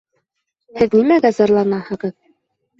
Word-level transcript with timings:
Һеҙ 0.79 0.97
нимәгә 0.99 1.33
зарланаһығыҙ? 1.41 2.19